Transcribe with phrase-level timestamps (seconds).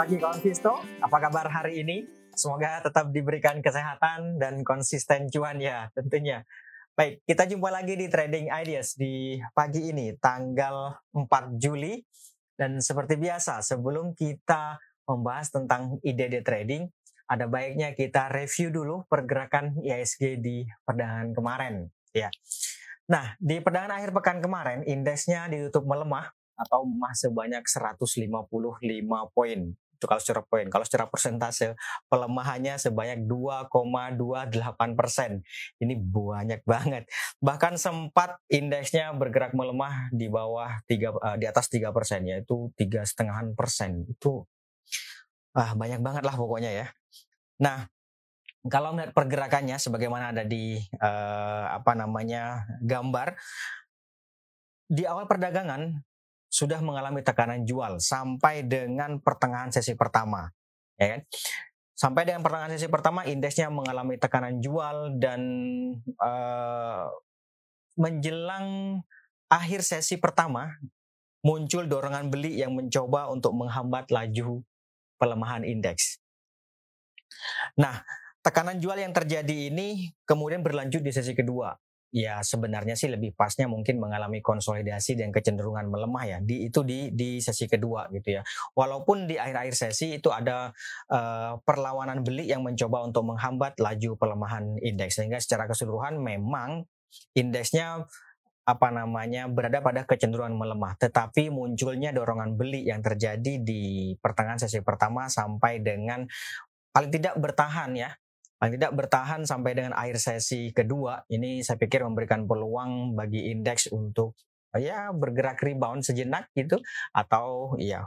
[0.00, 0.80] pagi kawan Visto.
[1.04, 2.08] Apa kabar hari ini?
[2.32, 6.40] Semoga tetap diberikan kesehatan dan konsisten cuan ya tentunya.
[6.96, 12.00] Baik, kita jumpa lagi di Trading Ideas di pagi ini tanggal 4 Juli
[12.56, 16.88] dan seperti biasa sebelum kita membahas tentang ide-ide trading,
[17.28, 21.74] ada baiknya kita review dulu pergerakan ISG di perdagangan kemarin
[22.16, 22.32] ya.
[23.12, 28.80] Nah, di perdagangan akhir pekan kemarin indeksnya ditutup melemah atau emas sebanyak 155
[29.36, 29.76] poin.
[30.00, 30.64] Itu kalau secara poin.
[30.72, 31.76] Kalau secara persentase
[32.08, 35.44] pelemahannya sebanyak 2,28 persen.
[35.76, 37.04] Ini banyak banget.
[37.44, 43.04] Bahkan sempat indeksnya bergerak melemah di bawah tiga uh, di atas tiga persen yaitu tiga
[43.04, 44.08] setengahan persen.
[44.08, 44.48] Itu
[45.52, 46.86] ah banyak banget lah pokoknya ya.
[47.60, 47.84] Nah,
[48.72, 53.36] kalau melihat pergerakannya sebagaimana ada di uh, apa namanya gambar
[54.90, 56.02] di awal perdagangan
[56.50, 60.50] sudah mengalami tekanan jual sampai dengan pertengahan sesi pertama,
[60.98, 61.20] ya kan?
[61.94, 65.40] Sampai dengan pertengahan sesi pertama indeksnya mengalami tekanan jual dan
[66.18, 67.06] uh,
[67.94, 68.98] menjelang
[69.46, 70.74] akhir sesi pertama
[71.46, 74.66] muncul dorongan beli yang mencoba untuk menghambat laju
[75.22, 76.18] pelemahan indeks.
[77.78, 78.02] Nah,
[78.42, 81.76] tekanan jual yang terjadi ini kemudian berlanjut di sesi kedua
[82.10, 87.14] ya sebenarnya sih lebih pasnya mungkin mengalami konsolidasi dan kecenderungan melemah ya di itu di
[87.14, 88.42] di sesi kedua gitu ya.
[88.74, 90.74] Walaupun di akhir-akhir sesi itu ada
[91.10, 96.82] uh, perlawanan beli yang mencoba untuk menghambat laju pelemahan indeks sehingga secara keseluruhan memang
[97.34, 98.06] indeksnya
[98.66, 100.94] apa namanya berada pada kecenderungan melemah.
[100.98, 106.26] Tetapi munculnya dorongan beli yang terjadi di pertengahan sesi pertama sampai dengan
[106.90, 108.10] paling tidak bertahan ya
[108.60, 113.88] paling tidak bertahan sampai dengan akhir sesi kedua ini saya pikir memberikan peluang bagi indeks
[113.88, 114.36] untuk
[114.76, 116.76] ya bergerak rebound sejenak gitu
[117.16, 118.04] atau ya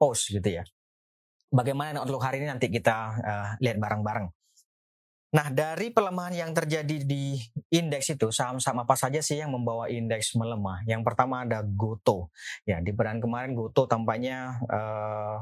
[0.00, 0.64] pause gitu ya.
[1.52, 4.32] Bagaimana outlook hari ini nanti kita uh, lihat bareng-bareng.
[5.32, 7.40] Nah, dari pelemahan yang terjadi di
[7.72, 10.84] indeks itu, saham-saham apa saja sih yang membawa indeks melemah?
[10.84, 12.28] Yang pertama ada Goto.
[12.68, 15.40] Ya, di peran kemarin Goto tampaknya uh,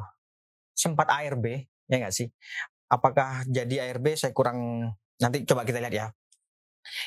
[0.78, 2.30] sempat ARB, ya nggak sih?
[2.90, 4.90] Apakah jadi ARB saya kurang
[5.22, 6.06] nanti coba kita lihat ya.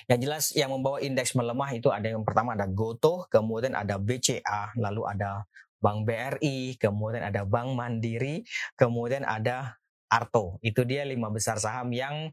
[0.08, 4.72] Yang jelas yang membawa indeks melemah itu ada yang pertama ada Goto, kemudian ada BCA,
[4.80, 5.44] lalu ada
[5.84, 8.46] Bank BRI, kemudian ada Bank Mandiri,
[8.80, 9.76] kemudian ada
[10.08, 10.62] Arto.
[10.64, 12.32] Itu dia lima besar saham yang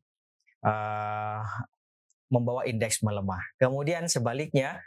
[0.63, 1.43] uh,
[2.31, 3.43] membawa indeks melemah.
[3.59, 4.85] Kemudian sebaliknya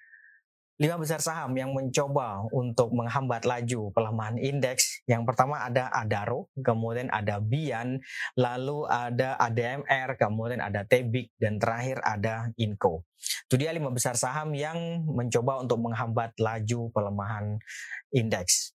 [0.82, 5.06] lima besar saham yang mencoba untuk menghambat laju pelemahan indeks.
[5.06, 8.02] Yang pertama ada Adaro, kemudian ada Bian,
[8.34, 13.06] lalu ada ADMR, kemudian ada Tebik, dan terakhir ada Inco.
[13.46, 17.62] Itu dia lima besar saham yang mencoba untuk menghambat laju pelemahan
[18.10, 18.74] indeks.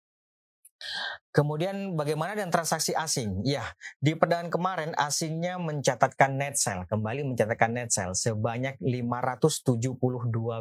[1.35, 3.47] Kemudian bagaimana dengan transaksi asing?
[3.47, 3.63] Ya,
[4.03, 9.93] di perdagangan kemarin asingnya mencatatkan net sell, kembali mencatatkan net sell sebanyak 572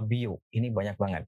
[0.06, 0.38] bio.
[0.54, 1.24] Ini banyak banget.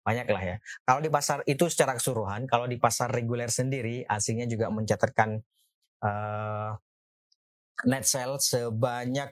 [0.00, 0.56] Banyak lah ya.
[0.82, 5.38] Kalau di pasar itu secara keseluruhan, kalau di pasar reguler sendiri asingnya juga mencatatkan
[6.02, 6.72] uh,
[7.86, 9.30] net sell sebanyak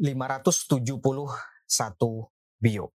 [0.00, 0.96] 571
[2.56, 2.95] bio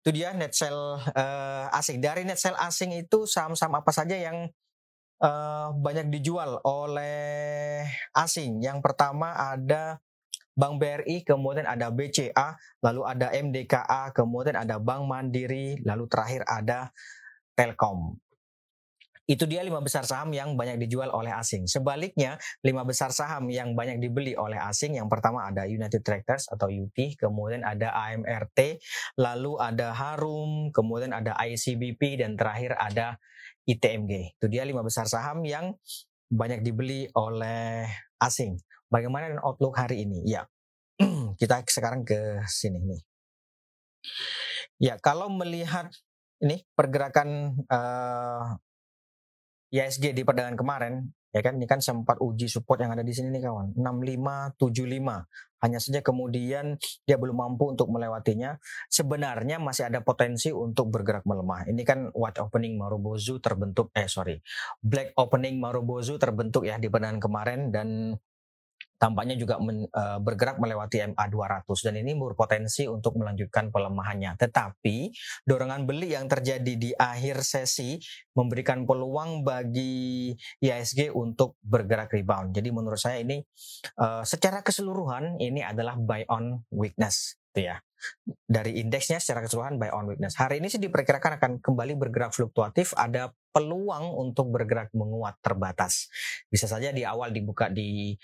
[0.00, 2.00] itu dia net sell uh, asing.
[2.00, 4.48] Dari net sell asing itu saham-saham apa saja yang
[5.20, 7.84] uh, banyak dijual oleh
[8.16, 8.64] asing?
[8.64, 10.00] Yang pertama ada
[10.56, 16.92] Bank BRI, kemudian ada BCA, lalu ada MDKA, kemudian ada Bank Mandiri, lalu terakhir ada
[17.56, 18.16] Telkom.
[19.30, 21.70] Itu dia lima besar saham yang banyak dijual oleh asing.
[21.70, 22.34] Sebaliknya,
[22.66, 26.98] lima besar saham yang banyak dibeli oleh asing, yang pertama ada United Tractors atau UT,
[27.14, 28.82] kemudian ada AMRT,
[29.22, 33.22] lalu ada Harum, kemudian ada ICBP, dan terakhir ada
[33.70, 34.34] ITMG.
[34.34, 35.78] Itu dia lima besar saham yang
[36.26, 37.86] banyak dibeli oleh
[38.18, 38.58] asing.
[38.90, 40.26] Bagaimana dengan outlook hari ini?
[40.26, 40.42] Ya,
[41.40, 43.02] kita sekarang ke sini nih.
[44.82, 45.86] Ya, kalau melihat
[46.42, 48.58] ini pergerakan uh,
[49.70, 50.94] ISG di perdagangan kemarin
[51.30, 51.56] ya kan?
[51.58, 53.78] Ini kan sempat uji support yang ada di sini nih kawan.
[53.78, 58.58] 6575 hanya saja kemudian dia belum mampu untuk melewatinya.
[58.90, 61.70] Sebenarnya masih ada potensi untuk bergerak melemah.
[61.70, 64.42] Ini kan white opening Marubozu terbentuk eh sorry
[64.82, 68.16] black opening Marubozu terbentuk ya di perdagangan kemarin dan
[69.00, 74.36] tampaknya juga men, uh, bergerak melewati MA 200 dan ini berpotensi untuk melanjutkan pelemahannya.
[74.36, 75.08] Tetapi
[75.48, 77.96] dorongan beli yang terjadi di akhir sesi
[78.36, 82.52] memberikan peluang bagi IHSG untuk bergerak rebound.
[82.52, 83.40] Jadi menurut saya ini
[83.96, 87.80] uh, secara keseluruhan ini adalah buy on weakness, gitu ya.
[88.46, 90.36] Dari indeksnya secara keseluruhan buy on weakness.
[90.38, 96.10] Hari ini sih diperkirakan akan kembali bergerak fluktuatif, ada peluang untuk bergerak menguat terbatas.
[96.46, 98.14] Bisa saja di awal dibuka di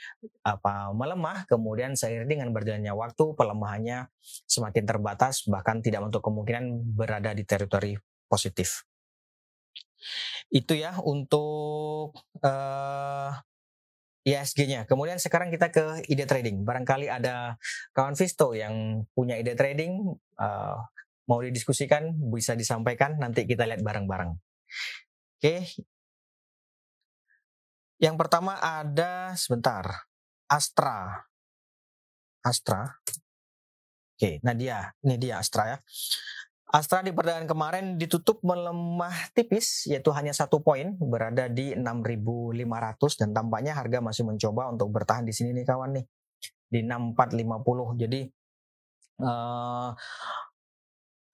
[0.47, 4.09] apa melemah, kemudian seiring dengan berjalannya waktu pelemahannya
[4.47, 7.95] semakin terbatas, bahkan tidak untuk kemungkinan berada di teritori
[8.31, 8.87] positif.
[10.51, 12.15] Itu ya untuk
[12.45, 13.31] uh,
[14.27, 14.91] ISG-nya.
[14.91, 16.67] Kemudian sekarang kita ke ide trading.
[16.67, 17.55] Barangkali ada
[17.95, 20.03] kawan Visto yang punya ide trading
[20.43, 20.77] uh,
[21.31, 23.23] mau didiskusikan, bisa disampaikan.
[23.23, 24.35] Nanti kita lihat bareng-bareng.
[25.39, 25.71] Oke.
[28.03, 30.11] Yang pertama ada sebentar
[30.51, 31.23] Astra.
[32.43, 32.99] Astra.
[34.17, 35.79] Oke, nah dia, ini dia Astra ya.
[36.67, 43.31] Astra di perdagangan kemarin ditutup melemah tipis, yaitu hanya satu poin, berada di 6.500 dan
[43.31, 46.05] tampaknya harga masih mencoba untuk bertahan di sini nih kawan nih,
[46.67, 48.03] di 6450.
[48.03, 48.21] Jadi
[49.23, 49.95] uh,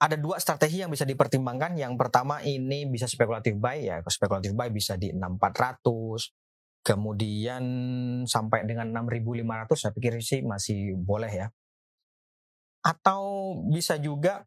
[0.02, 1.81] ada dua strategi yang bisa dipertimbangkan.
[1.81, 7.64] Yang pertama ini bisa spekulatif buy ya, spekulatif buy bisa di 6400, kemudian
[8.29, 11.49] sampai dengan 6500 saya pikir sih masih boleh ya.
[12.84, 14.44] Atau bisa juga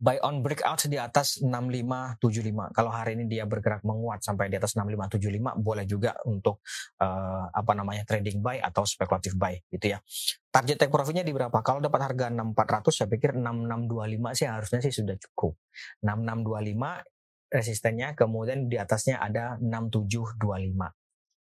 [0.00, 2.72] buy on breakout di atas 6575.
[2.72, 6.64] Kalau hari ini dia bergerak menguat sampai di atas 6575 boleh juga untuk
[7.04, 10.00] uh, apa namanya trading buy atau spekulatif buy gitu ya.
[10.48, 11.52] Target take profitnya di berapa?
[11.60, 15.60] Kalau dapat harga 6400 saya pikir 6625 sih harusnya sih sudah cukup.
[16.00, 20.96] 6625 resistennya kemudian di atasnya ada 6725.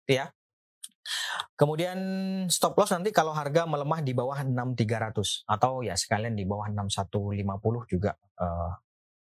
[0.08, 0.32] Gitu ya.
[1.58, 1.98] Kemudian
[2.46, 7.92] stop loss nanti kalau harga melemah di bawah 6300 atau ya sekalian di bawah 6150
[7.92, 8.72] juga uh,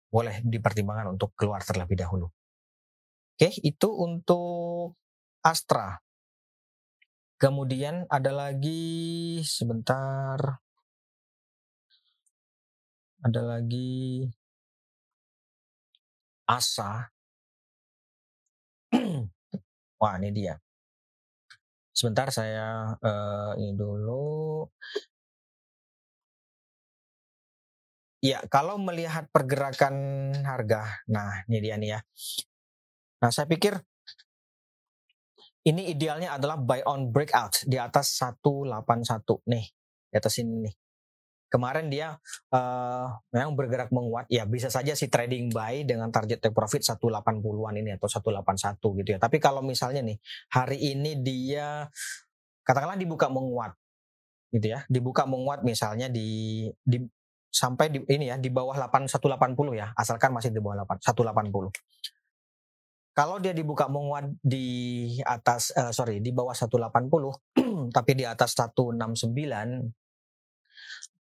[0.08, 2.28] boleh dipertimbangkan untuk keluar terlebih dahulu.
[3.36, 4.96] Oke, itu untuk
[5.42, 5.98] Astra.
[7.40, 10.38] Kemudian ada lagi sebentar.
[13.24, 14.30] Ada lagi
[16.46, 17.10] Asa.
[20.00, 20.54] Wah, ini dia.
[21.92, 24.64] Sebentar saya uh, ini dulu.
[28.22, 29.94] Ya, kalau melihat pergerakan
[30.46, 32.00] harga, nah ini dia nih ya.
[33.18, 33.82] Nah, saya pikir
[35.66, 39.66] ini idealnya adalah buy on breakout di atas 181 nih,
[40.10, 40.74] di atas ini nih
[41.52, 42.16] kemarin dia
[42.48, 47.74] uh, memang bergerak menguat ya bisa saja si trading buy dengan target take profit 180-an
[47.76, 49.18] ini atau 181 gitu ya.
[49.20, 50.16] Tapi kalau misalnya nih
[50.48, 51.92] hari ini dia
[52.64, 53.76] katakanlah dibuka menguat
[54.52, 57.00] gitu ya dibuka menguat misalnya di di
[57.52, 61.52] sampai di ini ya di bawah 8 180 ya asalkan masih di bawah 8 180
[63.12, 67.12] kalau dia dibuka menguat di atas uh, sorry di bawah 180
[67.96, 69.00] tapi di atas 169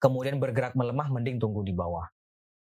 [0.02, 2.10] kemudian bergerak melemah mending tunggu di bawah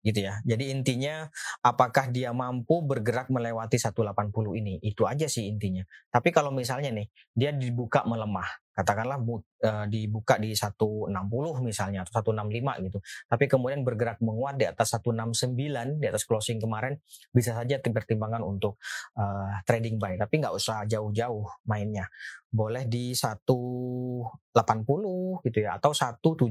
[0.00, 0.40] gitu ya.
[0.48, 1.28] Jadi intinya
[1.60, 4.80] apakah dia mampu bergerak melewati 180 ini?
[4.80, 5.84] Itu aja sih intinya.
[6.08, 7.06] Tapi kalau misalnya nih
[7.36, 11.12] dia dibuka melemah, katakanlah bu, e, dibuka di 160
[11.60, 12.98] misalnya atau 165 gitu.
[13.28, 16.96] Tapi kemudian bergerak menguat di atas 169 di atas closing kemarin
[17.28, 18.80] bisa saja pertimbangan untuk
[19.12, 19.24] e,
[19.68, 20.16] trading buy.
[20.16, 22.08] Tapi nggak usah jauh-jauh mainnya.
[22.50, 26.50] Boleh di 180 gitu ya atau 175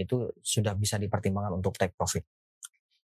[0.00, 2.24] itu sudah bisa dipertimbangkan untuk take profit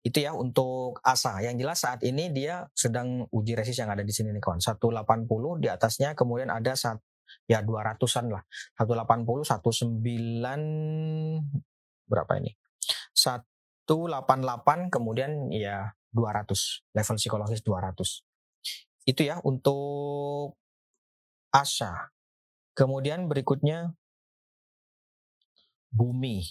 [0.04, 1.40] itu ya untuk ASA.
[1.40, 4.60] Yang jelas saat ini dia sedang uji resist yang ada di sini nih kawan.
[4.60, 7.00] 180 di atasnya kemudian ada saat
[7.48, 8.44] ya 200-an lah.
[8.76, 10.04] 180 19
[12.04, 12.52] berapa ini?
[13.16, 16.52] 188 kemudian ya 200.
[16.92, 19.08] Level psikologis 200.
[19.08, 20.60] Itu ya untuk
[21.48, 22.12] ASA.
[22.76, 23.96] Kemudian berikutnya
[25.94, 26.42] Bumi.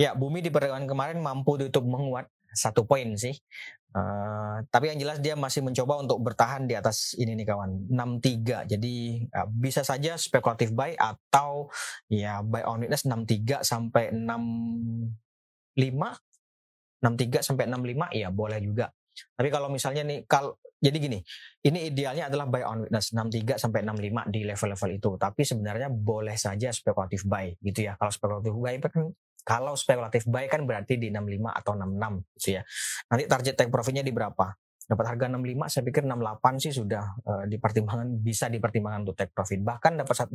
[0.00, 2.24] Ya, Bumi di perdagangan kemarin mampu tutup menguat
[2.56, 3.36] satu poin sih.
[3.90, 8.70] Uh, tapi yang jelas dia masih mencoba untuk bertahan di atas ini nih kawan 63
[8.70, 8.94] jadi
[9.34, 11.66] uh, bisa saja spekulatif buy atau
[12.06, 15.10] ya buy on weakness 63 sampai 65
[17.02, 18.94] 63 sampai 65 ya boleh juga
[19.34, 21.18] tapi kalau misalnya nih kalau jadi gini,
[21.68, 25.10] ini idealnya adalah buy on weakness 63 sampai 65 di level-level itu.
[25.20, 28.00] Tapi sebenarnya boleh saja spekulatif buy gitu ya.
[28.00, 29.12] Kalau spekulatif buy kan
[29.44, 32.62] kalau spekulatif buy kan berarti di 65 atau 66 gitu ya.
[33.08, 34.52] Nanti target take profitnya di berapa?
[34.90, 39.62] Dapat harga 65, saya pikir 68 sih sudah uh, dipertimbangkan bisa dipertimbangkan untuk take profit.
[39.62, 40.34] Bahkan dapat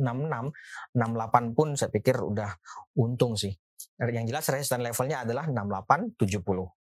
[0.96, 2.56] 68 pun saya pikir udah
[2.96, 3.52] untung sih.
[4.00, 6.40] Yang jelas resistance levelnya adalah 68, 70.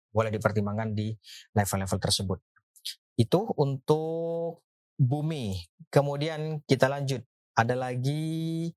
[0.09, 1.13] Boleh dipertimbangkan di
[1.53, 2.39] level-level tersebut.
[3.13, 4.65] Itu untuk
[4.97, 5.61] bumi.
[5.93, 7.21] Kemudian kita lanjut.
[7.53, 8.73] Ada lagi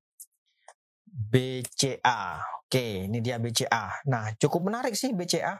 [1.15, 2.43] BCA.
[2.67, 4.03] Oke, ini dia BCA.
[4.11, 5.55] Nah, cukup menarik sih BCA.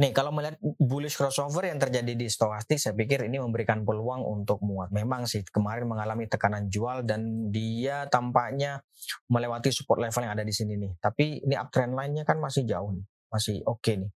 [0.00, 4.58] Nih, kalau melihat bullish crossover yang terjadi di stokastik, saya pikir ini memberikan peluang untuk
[4.64, 4.88] muat.
[4.90, 8.80] Memang sih kemarin mengalami tekanan jual dan dia tampaknya
[9.28, 10.92] melewati support level yang ada di sini nih.
[10.96, 14.10] Tapi ini uptrend line-nya kan masih jauh nih, masih oke okay nih.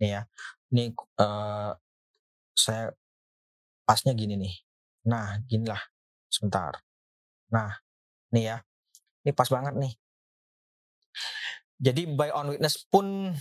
[0.00, 0.22] Nih ya,
[0.72, 0.84] ini
[1.20, 1.72] uh,
[2.56, 2.90] saya
[3.84, 4.54] pasnya gini nih.
[5.12, 5.80] Nah, ginilah.
[6.28, 6.72] Sebentar.
[7.52, 7.72] Nah,
[8.32, 8.56] nih ya.
[9.28, 9.92] Ini pas banget nih.
[11.76, 13.36] Jadi buy on witness pun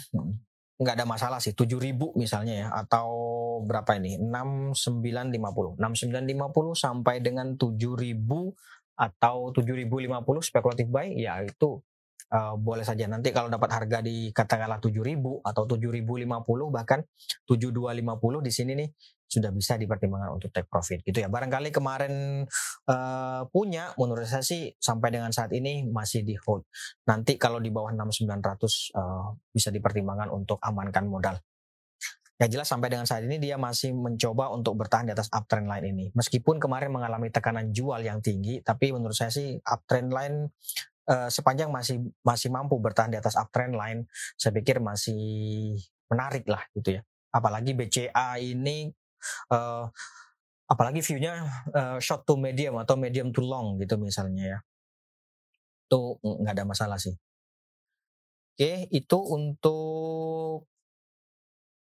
[0.78, 3.10] nggak ada masalah sih 7000 misalnya ya atau
[3.66, 8.14] berapa ini 6950 6950 sampai dengan 7000
[8.94, 11.82] atau 7050 spekulatif buy ya itu
[12.30, 17.02] uh, boleh saja nanti kalau dapat harga di katakanlah 7000 atau 7050 bahkan
[17.50, 18.90] 7250 di sini nih
[19.28, 21.28] sudah bisa dipertimbangkan untuk take profit gitu ya.
[21.28, 22.48] Barangkali kemarin
[22.88, 26.64] uh, punya menurut saya sih sampai dengan saat ini masih di hold.
[27.06, 31.36] Nanti kalau di bawah 6900 uh, bisa dipertimbangkan untuk amankan modal.
[32.38, 35.86] Yang jelas sampai dengan saat ini dia masih mencoba untuk bertahan di atas uptrend line
[35.90, 36.06] ini.
[36.14, 40.54] Meskipun kemarin mengalami tekanan jual yang tinggi, tapi menurut saya sih uptrend line
[41.10, 44.06] uh, sepanjang masih masih mampu bertahan di atas uptrend line,
[44.38, 45.18] saya pikir masih
[46.14, 47.02] menarik lah gitu ya.
[47.34, 48.94] Apalagi BCA ini
[49.52, 49.88] uh,
[50.68, 54.60] apalagi viewnya uh, short to medium atau medium to long gitu misalnya ya.
[55.88, 57.16] Itu nggak ada masalah sih.
[58.58, 60.66] Oke itu untuk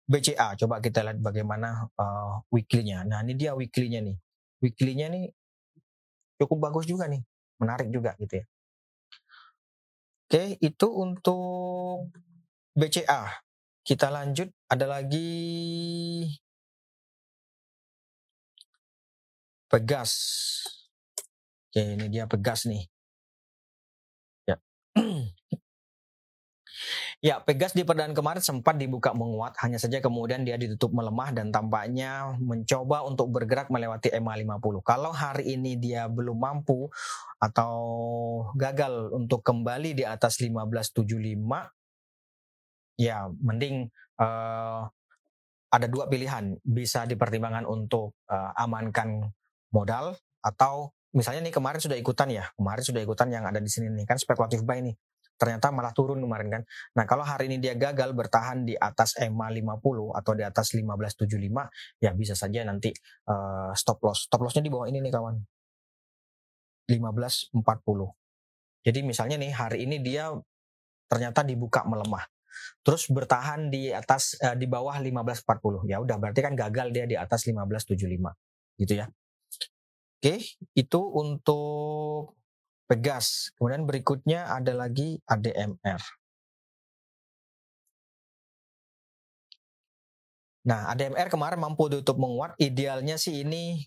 [0.10, 3.06] BCA coba kita lihat bagaimana uh, weekly-nya.
[3.06, 4.18] Nah ini dia weekly-nya nih.
[4.62, 5.30] Weekly-nya nih
[6.42, 7.22] cukup bagus juga nih.
[7.62, 8.46] Menarik juga gitu ya.
[10.30, 12.14] Oke itu untuk
[12.74, 13.44] BCA
[13.82, 14.50] kita lanjut.
[14.70, 15.30] Ada lagi
[19.70, 20.12] Pegas.
[21.70, 22.90] Oke, ini dia Pegas nih.
[24.50, 24.58] Ya.
[27.30, 31.54] ya, Pegas di perdaan kemarin sempat dibuka menguat, hanya saja kemudian dia ditutup melemah dan
[31.54, 34.82] tampaknya mencoba untuk bergerak melewati EMA 50.
[34.82, 36.90] Kalau hari ini dia belum mampu
[37.38, 37.78] atau
[38.58, 41.46] gagal untuk kembali di atas 1575,
[42.98, 43.86] ya mending
[44.18, 44.90] uh,
[45.70, 49.30] ada dua pilihan bisa dipertimbangkan untuk uh, amankan
[49.74, 53.90] modal atau misalnya nih kemarin sudah ikutan ya, kemarin sudah ikutan yang ada di sini
[53.94, 54.96] nih kan spekulatif buy nih.
[55.40, 56.62] Ternyata malah turun kemarin kan.
[57.00, 62.04] Nah, kalau hari ini dia gagal bertahan di atas EMA 50 atau di atas 1575,
[62.04, 62.92] ya bisa saja nanti
[63.32, 64.28] uh, stop loss.
[64.28, 65.40] Stop lossnya di bawah ini nih kawan.
[66.92, 67.64] 1540.
[68.84, 70.28] Jadi misalnya nih hari ini dia
[71.08, 72.28] ternyata dibuka melemah.
[72.84, 75.88] Terus bertahan di atas uh, di bawah 1540.
[75.88, 77.96] Ya udah berarti kan gagal dia di atas 1575.
[78.76, 79.08] Gitu ya.
[80.20, 80.36] Oke,
[80.76, 82.36] itu untuk
[82.90, 83.56] Pegas.
[83.56, 86.02] Kemudian berikutnya ada lagi ADMR.
[90.68, 92.58] Nah, ADMR kemarin mampu tutup menguat.
[92.60, 93.86] Idealnya sih ini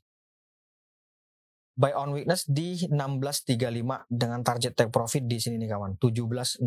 [1.77, 6.63] buy on weakness di 16.35 dengan target take profit di sini nih kawan, 17.60.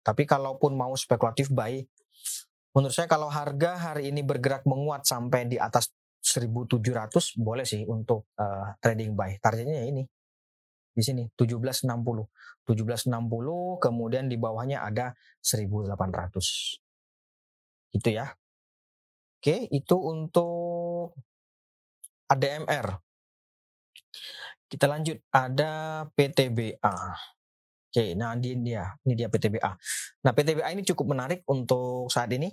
[0.00, 1.78] Tapi kalaupun mau spekulatif buy,
[2.72, 5.92] menurut saya kalau harga hari ini bergerak menguat sampai di atas
[6.36, 9.40] 1700 boleh sih untuk uh, trading buy.
[9.40, 10.04] Targetnya ya ini.
[10.92, 11.88] Di sini 1760.
[12.68, 17.96] 1760 kemudian di bawahnya ada 1800.
[17.96, 18.36] Gitu ya.
[19.40, 21.14] Oke, itu untuk
[22.26, 22.86] ADMR.
[24.66, 26.96] Kita lanjut ada PTBA.
[27.86, 29.72] Oke, nah ini dia, ini dia PTBA.
[30.26, 32.50] Nah, PTBA ini cukup menarik untuk saat ini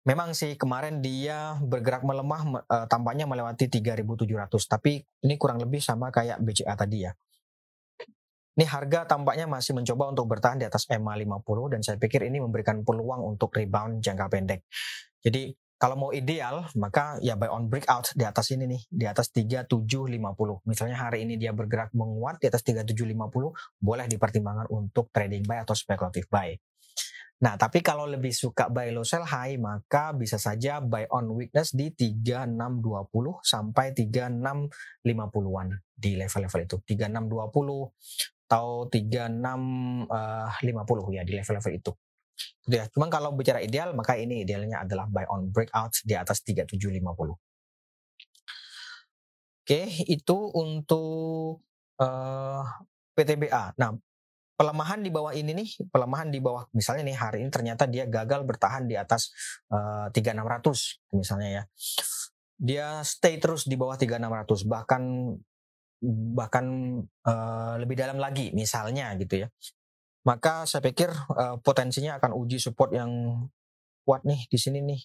[0.00, 6.08] Memang sih kemarin dia bergerak melemah uh, tampaknya melewati 3.700 tapi ini kurang lebih sama
[6.08, 7.12] kayak BCA tadi ya.
[8.56, 12.40] Ini harga tampaknya masih mencoba untuk bertahan di atas EMA 50 dan saya pikir ini
[12.40, 14.64] memberikan peluang untuk rebound jangka pendek.
[15.20, 19.32] Jadi kalau mau ideal maka ya buy on breakout di atas ini nih di atas
[19.32, 25.64] 3750 misalnya hari ini dia bergerak menguat di atas 3750 boleh dipertimbangkan untuk trading buy
[25.64, 26.52] atau speculative buy
[27.40, 31.72] Nah, tapi kalau lebih suka buy low sell high, maka bisa saja buy on weakness
[31.72, 36.76] di 3620 sampai 3650-an di level-level itu.
[36.84, 41.92] 3620 atau 3650 uh, ya di level-level itu.
[42.68, 42.84] Gitu ya.
[42.92, 47.40] Cuman kalau bicara ideal, maka ini idealnya adalah buy on breakout di atas 3750.
[49.64, 49.80] Oke,
[50.12, 51.64] itu untuk
[52.04, 52.62] uh,
[53.16, 53.80] PTBA.
[53.80, 53.96] Nah,
[54.60, 58.44] pelemahan di bawah ini nih, pelemahan di bawah misalnya nih hari ini ternyata dia gagal
[58.44, 59.32] bertahan di atas
[59.72, 61.62] uh, eh, 3600 misalnya ya.
[62.60, 65.32] Dia stay terus di bawah 3600 bahkan
[66.36, 66.66] bahkan
[67.24, 69.48] uh, lebih dalam lagi misalnya gitu ya.
[70.28, 73.08] Maka saya pikir uh, potensinya akan uji support yang
[74.04, 75.00] kuat nih di sini nih.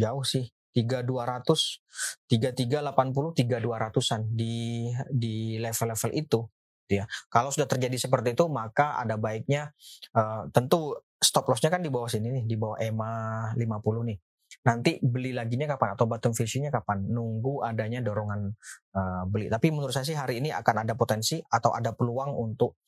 [0.00, 6.40] Jauh sih 3200 3380 3200-an di di level-level itu
[6.88, 7.04] ya.
[7.32, 9.74] Kalau sudah terjadi seperti itu maka ada baiknya
[10.14, 13.10] uh, tentu stop lossnya kan di bawah sini nih, di bawah EMA
[13.56, 14.18] 50 nih.
[14.66, 17.02] Nanti beli laginya kapan atau bottom fishingnya kapan?
[17.06, 18.54] Nunggu adanya dorongan
[18.94, 19.50] uh, beli.
[19.50, 22.78] Tapi menurut saya sih hari ini akan ada potensi atau ada peluang untuk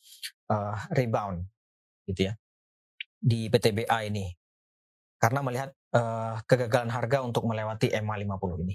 [0.51, 1.43] uh, rebound
[2.09, 2.35] gitu ya
[3.19, 4.31] di PTBA ini
[5.19, 8.75] karena melihat uh, kegagalan harga untuk melewati EMA 50 ini.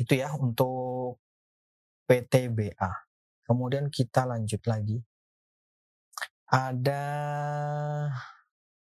[0.00, 1.20] Itu ya untuk
[2.08, 3.05] PTBA.
[3.46, 4.98] Kemudian kita lanjut lagi.
[6.50, 7.02] Ada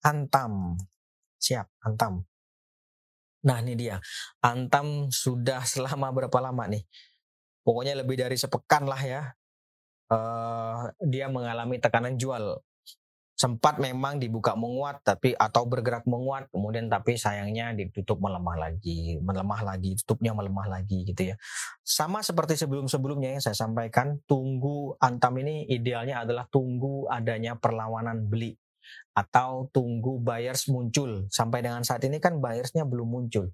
[0.02, 0.78] Antam.
[1.38, 2.26] Siap, Antam.
[3.46, 4.02] Nah ini dia.
[4.42, 6.84] Antam sudah selama berapa lama nih?
[7.62, 9.22] Pokoknya lebih dari sepekan lah ya.
[10.08, 12.64] Uh, dia mengalami tekanan jual
[13.38, 19.62] sempat memang dibuka menguat tapi atau bergerak menguat kemudian tapi sayangnya ditutup melemah lagi melemah
[19.62, 21.36] lagi tutupnya melemah lagi gitu ya.
[21.86, 28.58] Sama seperti sebelum-sebelumnya yang saya sampaikan tunggu antam ini idealnya adalah tunggu adanya perlawanan beli
[29.14, 31.30] atau tunggu buyers muncul.
[31.30, 33.54] Sampai dengan saat ini kan buyersnya belum muncul.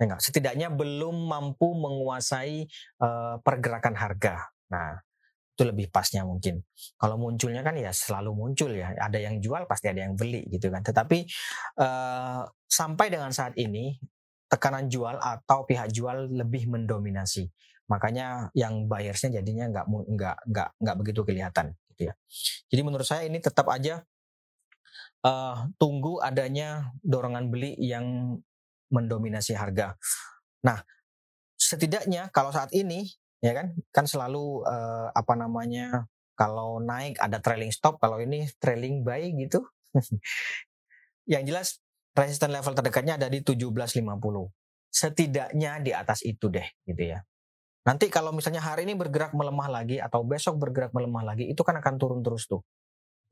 [0.00, 2.64] Ya enggak setidaknya belum mampu menguasai
[3.04, 4.48] uh, pergerakan harga.
[4.72, 5.04] Nah
[5.52, 6.64] itu lebih pasnya mungkin.
[6.96, 10.72] Kalau munculnya kan ya selalu muncul ya, ada yang jual pasti ada yang beli gitu
[10.72, 10.80] kan.
[10.80, 11.28] Tetapi
[11.76, 14.00] uh, sampai dengan saat ini
[14.48, 17.48] tekanan jual atau pihak jual lebih mendominasi.
[17.92, 22.14] Makanya yang buyersnya jadinya nggak nggak nggak nggak begitu kelihatan gitu ya.
[22.72, 24.00] Jadi menurut saya ini tetap aja
[25.24, 28.36] uh, tunggu adanya dorongan beli yang
[28.92, 29.96] mendominasi harga.
[30.64, 30.84] Nah,
[31.56, 33.08] setidaknya kalau saat ini
[33.42, 33.74] ya kan?
[33.90, 36.06] Kan selalu uh, apa namanya
[36.38, 39.66] kalau naik ada trailing stop kalau ini trailing buy gitu.
[41.32, 41.68] Yang jelas
[42.16, 44.00] resisten level terdekatnya ada di 1750
[44.92, 47.24] setidaknya di atas itu deh gitu ya.
[47.82, 51.74] Nanti kalau misalnya hari ini bergerak melemah lagi atau besok bergerak melemah lagi itu kan
[51.80, 52.62] akan turun terus tuh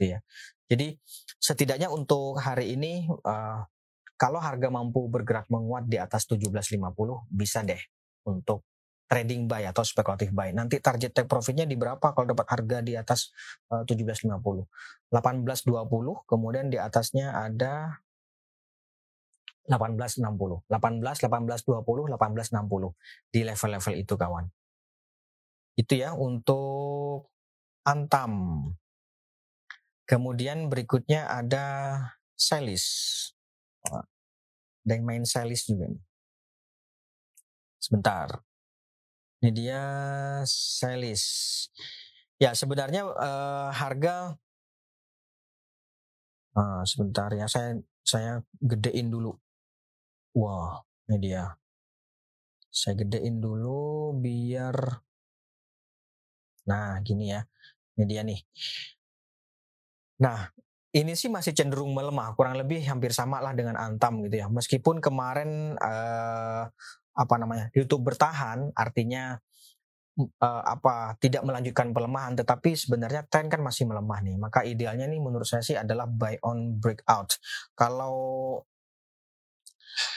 [0.01, 0.19] gitu ya.
[0.67, 0.97] Jadi
[1.37, 3.61] setidaknya untuk hari ini uh,
[4.17, 6.81] kalau harga mampu bergerak menguat di atas 1750
[7.29, 7.81] bisa deh
[8.25, 8.65] untuk
[9.11, 10.55] trading buy atau spekulatif buy.
[10.55, 13.35] Nanti target take profitnya di berapa kalau dapat harga di atas
[13.75, 14.39] uh, 17.50.
[15.11, 17.99] 18.20 kemudian di atasnya ada
[19.67, 20.23] 18.60.
[20.23, 24.47] 18, 18.20, 18.60 di level-level itu kawan.
[25.75, 27.35] Itu ya untuk
[27.83, 28.63] Antam.
[30.07, 31.67] Kemudian berikutnya ada
[32.39, 32.87] Celis.
[34.87, 36.03] Ada yang main Celis juga nih.
[37.83, 38.50] Sebentar.
[39.41, 39.83] Ini dia
[40.45, 41.25] Celis.
[42.37, 44.37] Ya sebenarnya uh, harga
[46.53, 49.33] uh, sebentar ya saya saya gedein dulu.
[50.37, 51.57] Wah ini dia.
[52.69, 54.77] Saya gedein dulu biar.
[56.69, 57.41] Nah gini ya.
[57.97, 58.41] Ini dia nih.
[60.21, 60.53] Nah
[60.93, 64.53] ini sih masih cenderung melemah, kurang lebih hampir sama lah dengan Antam gitu ya.
[64.53, 66.69] Meskipun kemarin uh,
[67.21, 69.37] apa namanya YouTube bertahan artinya
[70.17, 74.37] uh, apa tidak melanjutkan pelemahan tetapi sebenarnya tren kan masih melemah nih.
[74.41, 77.37] Maka idealnya nih menurut saya sih adalah buy on breakout
[77.77, 78.17] kalau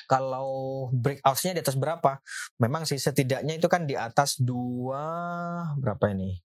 [0.07, 2.21] kalau breakoutnya di atas berapa?
[2.61, 5.03] Memang sih setidaknya itu kan di atas dua
[5.75, 6.39] berapa ini?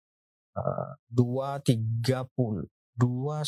[0.59, 2.66] Uh, dua tiga puluh
[2.99, 3.47] dua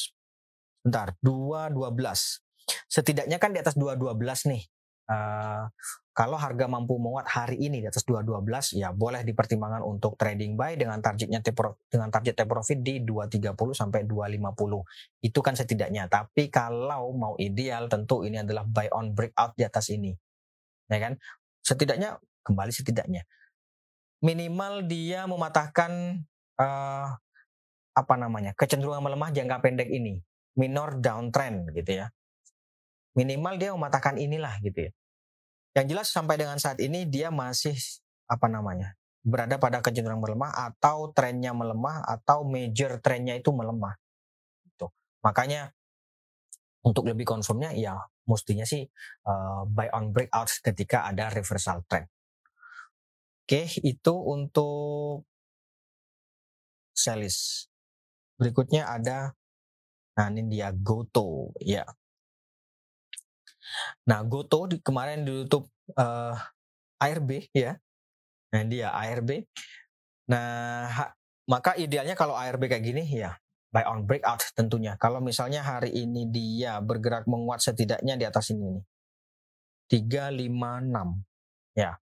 [0.84, 2.38] bentar dua dua belas.
[2.86, 4.62] Setidaknya kan di atas dua dua belas nih
[5.10, 5.66] uh,
[6.14, 10.76] kalau harga mampu menguat hari ini di atas 212 ya boleh dipertimbangkan untuk trading buy
[10.76, 11.40] dengan targetnya
[11.88, 15.24] dengan target take profit di 230 sampai 250.
[15.24, 16.10] Itu kan setidaknya.
[16.12, 20.12] Tapi kalau mau ideal tentu ini adalah buy on breakout di atas ini.
[20.92, 21.16] Ya kan?
[21.64, 23.24] Setidaknya kembali setidaknya
[24.20, 26.20] minimal dia mematahkan
[26.60, 27.08] uh,
[27.96, 28.52] apa namanya?
[28.52, 30.20] kecenderungan melemah jangka pendek ini,
[30.60, 32.12] minor downtrend gitu ya.
[33.16, 34.92] Minimal dia mematahkan inilah gitu ya
[35.74, 37.74] yang jelas sampai dengan saat ini dia masih
[38.26, 43.94] apa namanya berada pada kecenderungan melemah atau trennya melemah atau major trennya itu melemah.
[44.64, 44.88] Itu.
[45.20, 45.70] Makanya
[46.80, 48.88] untuk lebih confirmnya ya mestinya sih
[49.28, 52.08] uh, buy on breakout ketika ada reversal trend.
[53.44, 55.26] Oke, itu untuk
[56.94, 57.66] Celis.
[58.38, 59.34] Berikutnya ada
[60.16, 61.84] nah ini dia Goto ya.
[64.06, 66.34] Nah, Goto di, kemarin ditutup uh,
[67.00, 67.78] ARB ya.
[68.50, 69.46] Nah, dia ARB
[70.30, 70.86] Nah,
[71.50, 73.34] maka idealnya kalau ARB kayak gini ya
[73.74, 74.94] buy on breakout tentunya.
[74.98, 78.84] Kalau misalnya hari ini dia bergerak menguat setidaknya di atas ini nih.
[79.90, 81.78] 356.
[81.78, 81.98] Ya.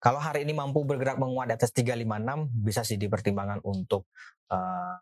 [0.00, 4.08] Kalau hari ini mampu bergerak menguat di atas 356 bisa sih dipertimbangkan untuk
[4.48, 4.96] uh,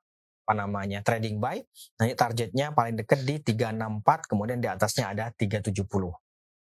[0.48, 1.60] apa namanya trading buy.
[2.00, 5.76] Nanti targetnya paling dekat di 364 kemudian di atasnya ada 370.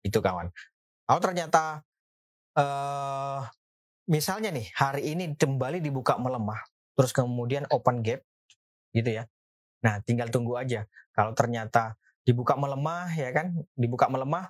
[0.02, 0.50] Itu kawan.
[1.06, 1.86] Kalau ternyata
[2.58, 3.46] uh,
[4.10, 6.58] misalnya nih hari ini kembali dibuka melemah
[6.98, 8.26] terus kemudian open gap
[8.98, 9.30] gitu ya.
[9.86, 10.90] Nah, tinggal tunggu aja.
[11.14, 14.50] Kalau ternyata dibuka melemah ya kan, dibuka melemah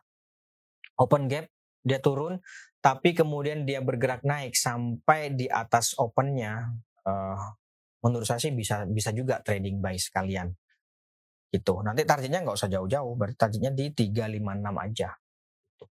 [0.96, 1.52] open gap
[1.84, 2.40] dia turun
[2.80, 6.72] tapi kemudian dia bergerak naik sampai di atas opennya
[7.04, 7.44] uh,
[8.04, 10.54] menurut saya sih bisa bisa juga trading buy sekalian.
[11.54, 11.74] Gitu.
[11.86, 15.10] Nanti targetnya nggak usah jauh-jauh berarti targetnya di 356 aja.
[15.74, 15.86] Gitu.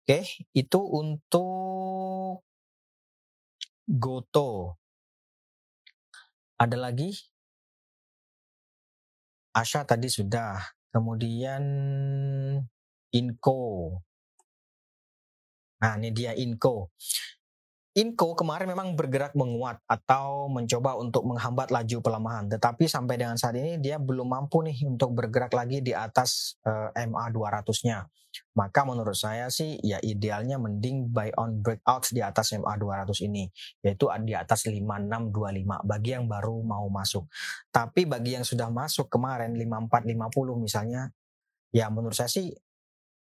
[0.00, 0.18] oke
[0.54, 2.44] itu untuk
[3.90, 4.78] Goto.
[6.60, 7.10] Ada lagi?
[9.56, 10.62] Asha tadi sudah.
[10.90, 11.62] Kemudian
[13.10, 13.62] Inco
[15.80, 16.92] Nah, ini dia Inco.
[17.90, 23.58] Inco kemarin memang bergerak menguat atau mencoba untuk menghambat laju pelemahan, tetapi sampai dengan saat
[23.58, 28.06] ini dia belum mampu nih untuk bergerak lagi di atas uh, MA 200-nya.
[28.54, 33.50] Maka menurut saya sih ya idealnya mending buy on breakout di atas MA 200 ini,
[33.82, 37.26] yaitu di atas 5625 bagi yang baru mau masuk.
[37.74, 41.10] Tapi bagi yang sudah masuk kemarin 5450 misalnya,
[41.74, 42.54] ya menurut saya sih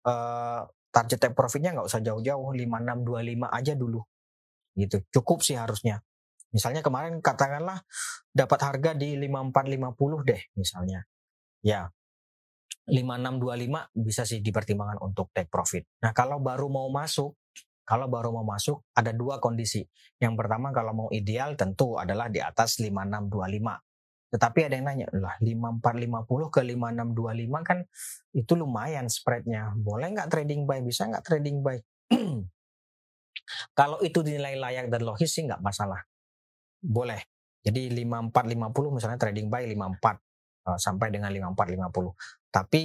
[0.04, 4.04] uh, target take profitnya nggak usah jauh-jauh 5625 aja dulu
[4.80, 6.00] gitu cukup sih harusnya
[6.50, 7.84] misalnya kemarin katakanlah
[8.32, 11.06] dapat harga di 5450 deh misalnya
[11.62, 11.86] ya
[12.90, 17.36] 5625 bisa sih dipertimbangkan untuk take profit nah kalau baru mau masuk
[17.86, 19.86] kalau baru mau masuk ada dua kondisi
[20.18, 23.90] yang pertama kalau mau ideal tentu adalah di atas 5625
[24.30, 27.78] tetapi ada yang nanya, lah 5450 ke 5625 kan
[28.30, 29.74] itu lumayan spreadnya.
[29.74, 30.78] Boleh nggak trading buy?
[30.86, 31.82] Bisa nggak trading buy?
[33.74, 36.00] Kalau itu dinilai layak dan logis sih nggak masalah.
[36.80, 37.20] Boleh.
[37.60, 40.16] Jadi 5450 misalnya trading buy 54 uh,
[40.72, 42.16] eh, sampai dengan 5450.
[42.48, 42.82] Tapi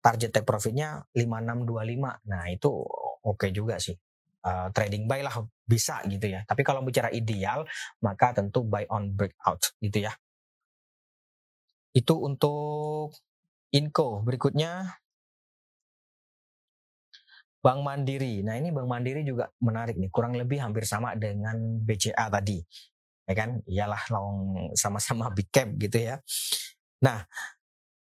[0.00, 2.28] target take profitnya 5625.
[2.28, 3.96] Nah itu oke okay juga sih.
[4.40, 6.44] Uh, trading buy lah bisa gitu ya.
[6.44, 7.64] Tapi kalau bicara ideal
[8.00, 10.12] maka tentu buy on breakout gitu ya.
[11.92, 13.16] Itu untuk
[13.70, 14.20] Inco.
[14.26, 14.99] Berikutnya
[17.60, 18.40] Bank Mandiri.
[18.40, 20.08] Nah ini Bank Mandiri juga menarik nih.
[20.08, 22.60] Kurang lebih hampir sama dengan BCA tadi.
[23.28, 23.60] Ya kan?
[23.68, 24.28] Iyalah long
[24.74, 26.18] sama-sama big cap gitu ya.
[27.04, 27.24] Nah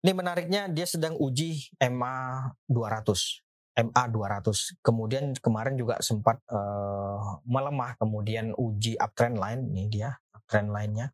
[0.05, 3.81] ini menariknya dia sedang uji MA 200.
[3.89, 4.79] MA 200.
[4.83, 7.97] Kemudian kemarin juga sempat uh, melemah.
[7.97, 9.61] Kemudian uji uptrend line.
[9.71, 11.09] Ini dia uptrend line-nya.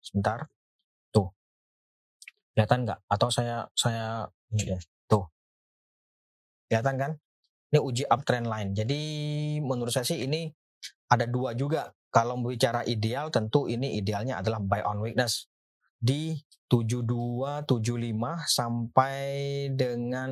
[0.00, 0.48] Sebentar.
[2.60, 3.00] Kelihatan nggak?
[3.08, 5.24] Atau saya saya ya, tuh.
[6.68, 7.12] Kelihatan kan?
[7.70, 8.70] Ini uji uptrend line.
[8.74, 9.00] Jadi
[9.62, 10.50] menurut saya sih ini
[11.06, 11.94] ada dua juga.
[12.10, 15.46] Kalau bicara ideal tentu ini idealnya adalah buy on weakness
[15.94, 16.34] di
[16.66, 17.06] 72
[17.68, 19.26] 75 sampai
[19.70, 20.30] dengan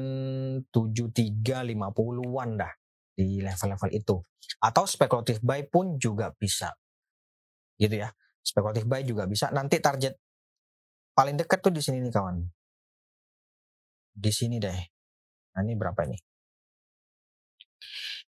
[0.74, 2.72] 73 50-an dah
[3.14, 4.16] di level-level itu.
[4.58, 6.74] Atau spekulatif buy pun juga bisa.
[7.78, 8.10] Gitu ya.
[8.42, 9.54] Spekulatif buy juga bisa.
[9.54, 10.18] Nanti target
[11.14, 12.42] paling dekat tuh di sini nih kawan.
[14.18, 14.78] Di sini deh.
[15.54, 16.27] Nah, ini berapa ini?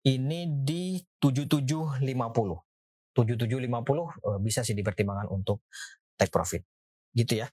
[0.06, 2.06] Ini di 7750.
[3.16, 5.64] 7750 uh, bisa sih dipertimbangkan untuk
[6.20, 6.62] take profit.
[7.16, 7.48] Gitu ya.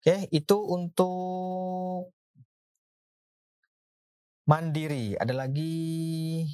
[0.00, 2.14] Oke, itu untuk
[4.46, 5.18] Mandiri.
[5.18, 6.46] Ada lagi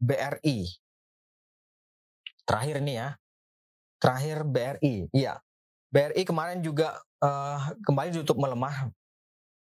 [0.00, 0.58] BRI.
[2.48, 3.08] Terakhir nih ya.
[3.98, 5.42] Terakhir BRI, iya.
[5.90, 8.88] BRI kemarin juga uh, kembali ditutup melemah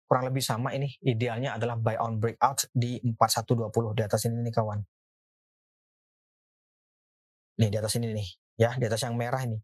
[0.05, 4.53] kurang lebih sama ini idealnya adalah buy on breakout di 4120 di atas ini nih
[4.53, 4.79] kawan.
[7.59, 9.57] Nih di atas ini nih ya di atas yang merah ini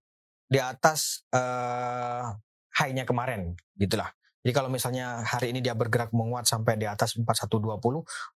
[0.50, 2.34] di atas uh,
[2.82, 4.10] high-nya kemarin gitulah.
[4.40, 7.76] Jadi kalau misalnya hari ini dia bergerak menguat sampai di atas 4120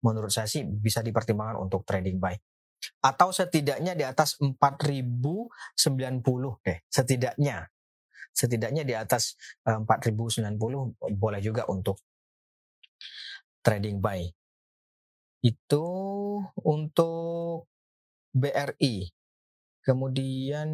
[0.01, 2.35] menurut saya sih bisa dipertimbangkan untuk trading buy
[3.05, 5.77] atau setidaknya di atas 4090
[6.65, 7.69] deh setidaknya
[8.41, 9.37] setidaknya di atas
[9.69, 12.01] 4090 eh, boleh juga untuk
[13.65, 14.33] trading buy.
[15.45, 15.85] Itu
[16.61, 17.65] untuk
[18.37, 19.09] BRI
[19.85, 20.71] kemudian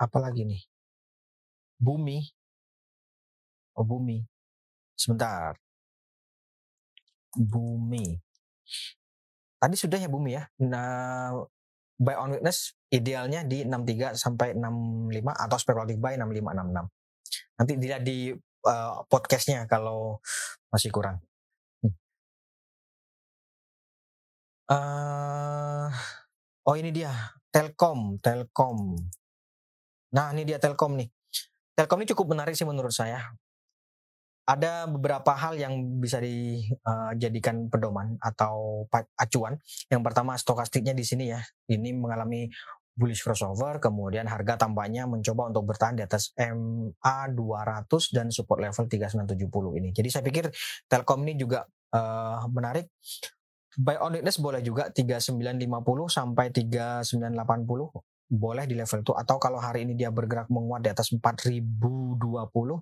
[0.00, 0.62] apa lagi nih?
[1.80, 2.32] Bumi.
[3.76, 4.24] Oh bumi.
[4.96, 5.56] Sebentar.
[7.36, 8.20] Bumi.
[9.62, 10.42] Tadi sudah ya Bumi ya.
[10.66, 11.38] Nah,
[11.98, 17.58] buy on weakness idealnya di 63 sampai 65 atau speculative buy 65 66.
[17.58, 18.32] Nanti dilihat di
[18.66, 20.20] uh, podcastnya kalau
[20.72, 21.20] masih kurang.
[24.72, 25.92] Uh,
[26.64, 27.12] oh ini dia
[27.52, 28.96] Telkom, Telkom.
[30.16, 31.08] Nah ini dia Telkom nih.
[31.76, 33.32] Telkom ini cukup menarik sih menurut saya
[34.42, 39.58] ada beberapa hal yang bisa dijadikan pedoman atau acuan.
[39.86, 42.50] Yang pertama stokastiknya di sini ya, ini mengalami
[42.92, 48.84] bullish crossover, kemudian harga tampaknya mencoba untuk bertahan di atas MA 200 dan support level
[48.84, 49.88] 3970 ini.
[49.96, 50.52] Jadi saya pikir
[50.90, 51.64] Telkom ini juga
[51.96, 52.92] uh, menarik.
[53.72, 55.64] Buy on weakness boleh juga 3950
[56.12, 61.12] sampai 3980 boleh di level itu atau kalau hari ini dia bergerak menguat di atas
[61.12, 62.18] 4020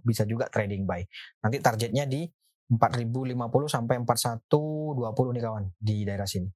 [0.07, 1.03] bisa juga trading buy.
[1.43, 2.27] Nanti targetnya di
[2.71, 6.47] 4050 sampai 4120 nih kawan di daerah sini.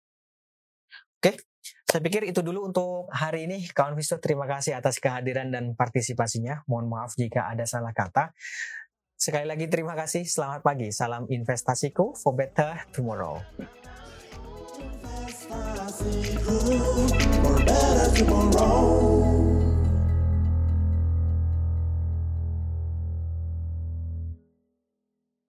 [1.19, 1.41] Oke,
[1.89, 6.63] saya pikir itu dulu untuk hari ini kawan Visto terima kasih atas kehadiran dan partisipasinya.
[6.71, 8.31] Mohon maaf jika ada salah kata.
[9.15, 10.93] Sekali lagi terima kasih, selamat pagi.
[10.93, 13.41] Salam investasiku for better tomorrow.
[18.15, 19.14] possible wrong.